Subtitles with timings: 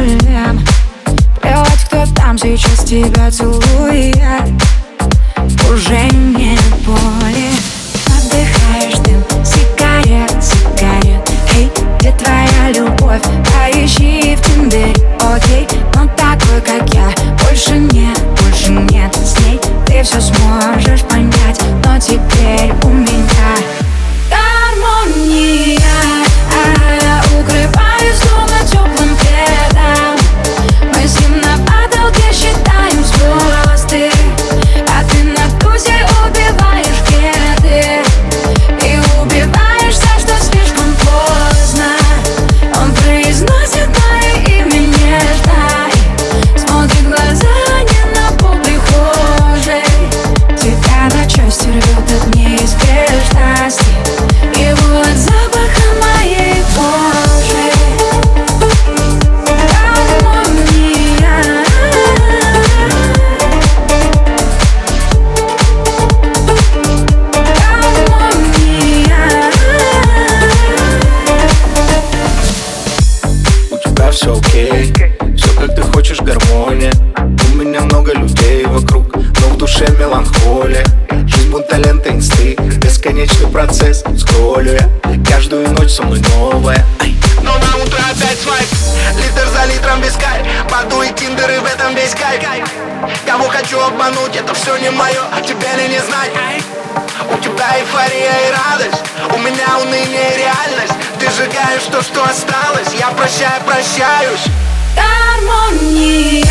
[0.00, 0.60] аперолем
[1.40, 4.16] Плевать, кто там сейчас тебя целует.
[5.70, 7.50] Уже не поле
[8.06, 13.22] Отдыхаешь дым, сигарет, сигарет Эй, где твоя любовь?
[13.52, 17.10] Поищи в Тиндере, окей Но такой, как я,
[17.44, 19.14] больше нет, больше нет.
[19.14, 21.60] С ней ты все сможешь понять.
[21.84, 23.09] Но теперь у меня
[74.30, 74.92] все окей.
[75.36, 76.92] Все как ты хочешь, гармония.
[77.52, 80.84] У меня много людей вокруг Но в душе меланхолия.
[81.26, 84.88] Жизнь будто лента инсты Бесконечный процесс Скроллю я.
[85.28, 86.84] Каждую ночь со мной новая.
[87.42, 88.68] Но на утро опять свайп.
[89.16, 90.46] Литр за литром кайф.
[90.70, 92.68] Баду и тиндер и в этом весь кайф.
[93.26, 96.30] Кого хочу обмануть, это все не мое А тебя ли не знать.
[97.32, 99.02] У тебя эйфория и радость.
[99.34, 100.99] У меня уныние и реальность
[101.40, 102.92] сжигаешь то, что осталось.
[102.98, 104.44] Я прощаю, прощаюсь.
[104.94, 106.44] Гармония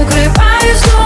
[0.00, 1.05] Укрываюсь теплым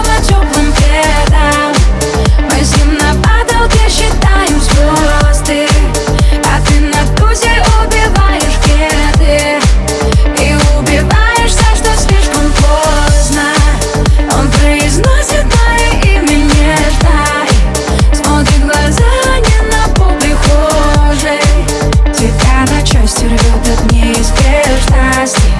[23.11, 25.50] Пусть рвет от неизбежности.